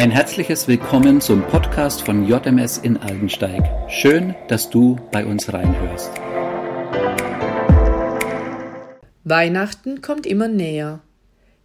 Ein 0.00 0.10
herzliches 0.10 0.66
Willkommen 0.66 1.20
zum 1.20 1.42
Podcast 1.42 2.00
von 2.00 2.26
JMS 2.26 2.78
in 2.78 2.96
Aldensteig. 2.96 3.62
Schön, 3.90 4.34
dass 4.48 4.70
du 4.70 4.96
bei 5.12 5.26
uns 5.26 5.52
reinhörst. 5.52 6.10
Weihnachten 9.24 10.00
kommt 10.00 10.24
immer 10.24 10.48
näher. 10.48 11.00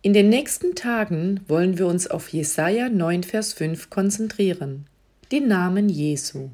In 0.02 0.11
den 0.11 0.27
nächsten 0.27 0.75
Tagen 0.75 1.45
wollen 1.48 1.77
wir 1.77 1.88
uns 1.88 2.07
auf 2.07 2.27
Jesaja 2.27 2.89
9, 2.89 3.23
Vers 3.23 3.54
5 3.54 3.89
konzentrieren. 3.89 4.88
Den 5.31 5.47
Namen 5.47 5.88
Jesu. 5.88 6.49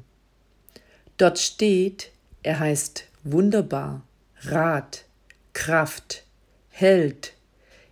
Dort 1.16 1.40
steht, 1.40 2.12
er 2.44 2.60
heißt 2.60 3.08
wunderbar, 3.24 4.04
Rat, 4.42 5.04
Kraft, 5.52 6.22
Held, 6.70 7.32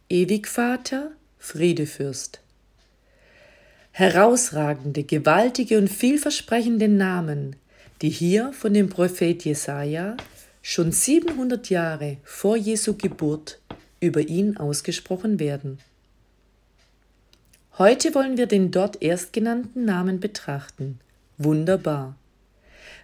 Ewigvater, 0.08 1.10
Friedefürst. 1.40 2.40
Herausragende, 3.92 5.02
gewaltige 5.04 5.78
und 5.78 5.88
vielversprechende 5.88 6.88
Namen, 6.88 7.56
die 8.02 8.08
hier 8.08 8.52
von 8.52 8.72
dem 8.72 8.88
Prophet 8.88 9.44
Jesaja 9.44 10.16
schon 10.62 10.92
700 10.92 11.68
Jahre 11.70 12.18
vor 12.22 12.56
Jesu 12.56 12.94
Geburt 12.96 13.60
über 14.00 14.20
ihn 14.20 14.56
ausgesprochen 14.56 15.38
werden. 15.38 15.78
Heute 17.78 18.14
wollen 18.14 18.36
wir 18.36 18.46
den 18.46 18.70
dort 18.70 19.02
erstgenannten 19.02 19.84
Namen 19.84 20.20
betrachten. 20.20 21.00
Wunderbar. 21.38 22.14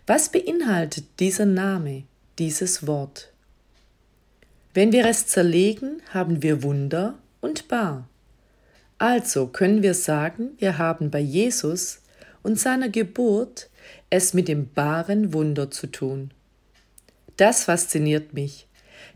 Was 0.06 0.30
beinhaltet 0.30 1.04
dieser 1.18 1.46
Name, 1.46 2.04
dieses 2.38 2.86
Wort? 2.86 3.32
Wenn 4.74 4.92
wir 4.92 5.06
es 5.06 5.26
zerlegen, 5.26 6.02
haben 6.12 6.42
wir 6.42 6.62
Wunder 6.62 7.14
und 7.40 7.68
Bar. 7.68 8.06
Also 8.98 9.46
können 9.48 9.82
wir 9.82 9.94
sagen, 9.94 10.50
wir 10.58 10.78
haben 10.78 11.10
bei 11.10 11.20
Jesus 11.20 12.00
und 12.42 12.58
seiner 12.58 12.88
Geburt 12.88 13.68
es 14.08 14.32
mit 14.32 14.48
dem 14.48 14.72
baaren 14.72 15.32
Wunder 15.32 15.70
zu 15.70 15.86
tun. 15.86 16.30
Das 17.36 17.64
fasziniert 17.64 18.32
mich, 18.32 18.66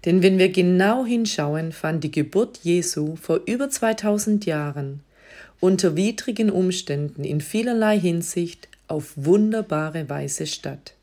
denn 0.04 0.22
wenn 0.22 0.38
wir 0.38 0.50
genau 0.50 1.06
hinschauen, 1.06 1.72
fand 1.72 2.04
die 2.04 2.10
Geburt 2.10 2.58
Jesu 2.62 3.16
vor 3.16 3.40
über 3.46 3.70
2000 3.70 4.44
Jahren 4.44 5.00
unter 5.60 5.96
widrigen 5.96 6.50
Umständen 6.50 7.24
in 7.24 7.40
vielerlei 7.40 7.98
Hinsicht 7.98 8.68
auf 8.88 9.12
wunderbare 9.16 10.08
Weise 10.08 10.46
statt. 10.46 10.94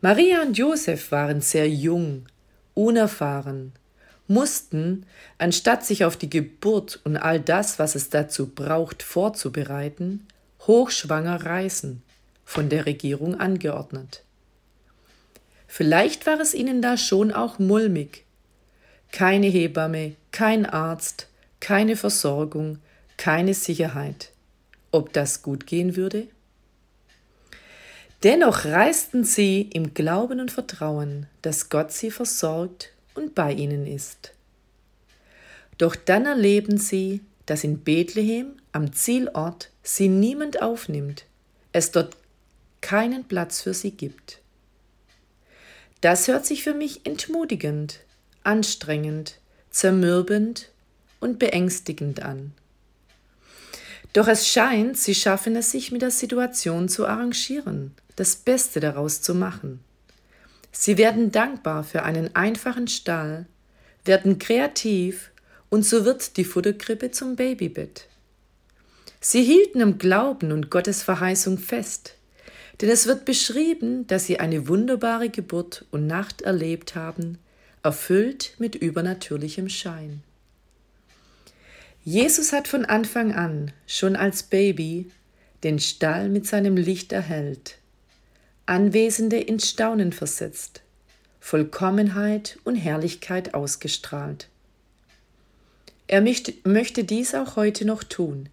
Maria 0.00 0.42
und 0.42 0.56
Josef 0.56 1.12
waren 1.12 1.40
sehr 1.40 1.68
jung, 1.68 2.26
unerfahren, 2.74 3.72
mussten, 4.30 5.04
anstatt 5.38 5.84
sich 5.84 6.04
auf 6.04 6.16
die 6.16 6.30
Geburt 6.30 7.00
und 7.04 7.16
all 7.16 7.40
das, 7.40 7.78
was 7.78 7.94
es 7.94 8.08
dazu 8.08 8.46
braucht, 8.46 9.02
vorzubereiten, 9.02 10.26
hochschwanger 10.66 11.44
reisen, 11.44 12.02
von 12.44 12.68
der 12.68 12.86
Regierung 12.86 13.38
angeordnet. 13.38 14.22
Vielleicht 15.66 16.26
war 16.26 16.40
es 16.40 16.54
ihnen 16.54 16.80
da 16.80 16.96
schon 16.96 17.32
auch 17.32 17.58
mulmig. 17.58 18.24
Keine 19.12 19.48
Hebamme, 19.48 20.14
kein 20.30 20.64
Arzt, 20.64 21.28
keine 21.58 21.96
Versorgung, 21.96 22.78
keine 23.16 23.54
Sicherheit. 23.54 24.30
Ob 24.92 25.12
das 25.12 25.42
gut 25.42 25.66
gehen 25.66 25.96
würde? 25.96 26.28
Dennoch 28.22 28.64
reisten 28.64 29.24
sie 29.24 29.62
im 29.62 29.94
Glauben 29.94 30.40
und 30.40 30.52
Vertrauen, 30.52 31.26
dass 31.42 31.68
Gott 31.68 31.90
sie 31.92 32.10
versorgt 32.10 32.92
und 33.14 33.34
bei 33.34 33.52
ihnen 33.52 33.86
ist. 33.86 34.32
Doch 35.78 35.96
dann 35.96 36.26
erleben 36.26 36.78
sie, 36.78 37.20
dass 37.46 37.64
in 37.64 37.80
Bethlehem 37.80 38.52
am 38.72 38.92
Zielort 38.92 39.70
sie 39.82 40.08
niemand 40.08 40.62
aufnimmt, 40.62 41.24
es 41.72 41.90
dort 41.90 42.16
keinen 42.80 43.24
Platz 43.24 43.62
für 43.62 43.74
sie 43.74 43.92
gibt. 43.92 44.40
Das 46.00 46.28
hört 46.28 46.46
sich 46.46 46.62
für 46.62 46.74
mich 46.74 47.04
entmutigend, 47.04 48.00
anstrengend, 48.42 49.38
zermürbend 49.70 50.70
und 51.20 51.38
beängstigend 51.38 52.22
an. 52.22 52.52
Doch 54.12 54.26
es 54.26 54.48
scheint, 54.48 54.96
sie 54.96 55.14
schaffen 55.14 55.54
es 55.56 55.70
sich 55.70 55.92
mit 55.92 56.02
der 56.02 56.10
Situation 56.10 56.88
zu 56.88 57.06
arrangieren, 57.06 57.94
das 58.16 58.34
Beste 58.36 58.80
daraus 58.80 59.22
zu 59.22 59.34
machen. 59.34 59.80
Sie 60.72 60.98
werden 60.98 61.32
dankbar 61.32 61.84
für 61.84 62.02
einen 62.02 62.34
einfachen 62.34 62.88
Stall, 62.88 63.46
werden 64.04 64.38
kreativ 64.38 65.30
und 65.68 65.84
so 65.84 66.04
wird 66.04 66.36
die 66.36 66.44
Futterkrippe 66.44 67.10
zum 67.10 67.36
Babybett. 67.36 68.06
Sie 69.20 69.42
hielten 69.42 69.82
am 69.82 69.98
Glauben 69.98 70.52
und 70.52 70.70
Gottes 70.70 71.02
Verheißung 71.02 71.58
fest, 71.58 72.16
denn 72.80 72.88
es 72.88 73.06
wird 73.06 73.24
beschrieben, 73.24 74.06
dass 74.06 74.26
sie 74.26 74.40
eine 74.40 74.68
wunderbare 74.68 75.28
Geburt 75.28 75.84
und 75.90 76.06
Nacht 76.06 76.42
erlebt 76.42 76.94
haben, 76.94 77.38
erfüllt 77.82 78.54
mit 78.58 78.74
übernatürlichem 78.74 79.68
Schein. 79.68 80.22
Jesus 82.02 82.52
hat 82.52 82.66
von 82.66 82.86
Anfang 82.86 83.34
an, 83.34 83.72
schon 83.86 84.16
als 84.16 84.42
Baby, 84.42 85.10
den 85.62 85.78
Stall 85.78 86.30
mit 86.30 86.46
seinem 86.46 86.78
Licht 86.78 87.12
erhellt, 87.12 87.76
Anwesende 88.70 89.36
in 89.36 89.58
Staunen 89.58 90.12
versetzt, 90.12 90.82
Vollkommenheit 91.40 92.60
und 92.62 92.76
Herrlichkeit 92.76 93.52
ausgestrahlt. 93.52 94.46
Er 96.06 96.20
möchte, 96.20 97.02
dies 97.02 97.34
auch 97.34 97.56
heute 97.56 97.84
noch 97.84 98.04
tun. 98.04 98.48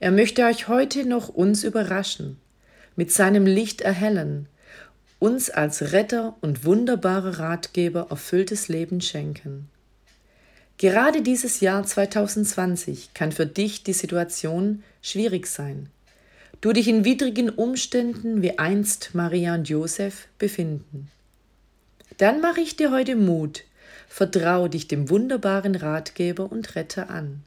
Er 0.00 0.10
möchte 0.10 0.46
euch 0.46 0.68
heute 0.68 1.04
noch 1.04 1.28
uns 1.28 1.64
überraschen, 1.64 2.38
mit 2.96 3.12
seinem 3.12 3.44
Licht 3.44 3.82
erhellen, 3.82 4.48
uns 5.18 5.50
als 5.50 5.92
Retter 5.92 6.34
und 6.40 6.64
wunderbarer 6.64 7.38
Ratgeber 7.38 8.06
erfülltes 8.08 8.68
Leben 8.68 9.02
schenken. 9.02 9.68
Gerade 10.78 11.20
dieses 11.20 11.60
Jahr 11.60 11.84
2020 11.84 13.12
kann 13.12 13.32
für 13.32 13.44
dich 13.44 13.82
die 13.82 13.92
Situation 13.92 14.82
schwierig 15.02 15.46
sein. 15.46 15.90
Du 16.60 16.72
dich 16.72 16.88
in 16.88 17.04
widrigen 17.04 17.50
Umständen 17.50 18.42
wie 18.42 18.58
einst 18.58 19.14
Maria 19.14 19.54
und 19.54 19.68
Josef 19.68 20.26
befinden. 20.38 21.08
Dann 22.16 22.40
mache 22.40 22.60
ich 22.60 22.74
dir 22.74 22.90
heute 22.90 23.14
Mut, 23.14 23.62
vertrau 24.08 24.66
dich 24.66 24.88
dem 24.88 25.08
wunderbaren 25.08 25.76
Ratgeber 25.76 26.50
und 26.50 26.74
Retter 26.74 27.10
an, 27.10 27.44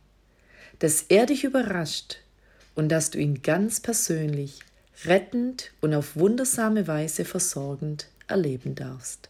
dass 0.79 1.03
er 1.09 1.25
dich 1.25 1.43
überrascht 1.43 2.19
und 2.73 2.87
dass 2.87 3.09
du 3.09 3.19
ihn 3.19 3.41
ganz 3.41 3.81
persönlich, 3.81 4.59
rettend 5.03 5.71
und 5.81 5.93
auf 5.93 6.15
wundersame 6.15 6.87
Weise 6.87 7.25
versorgend 7.25 8.07
erleben 8.27 8.75
darfst. 8.75 9.27